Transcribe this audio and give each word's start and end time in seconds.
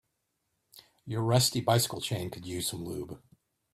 Your 1.05 1.21
rusty 1.21 1.61
bicycle 1.61 2.01
chain 2.01 2.31
could 2.31 2.47
use 2.47 2.67
some 2.69 2.83
lube. 2.83 3.21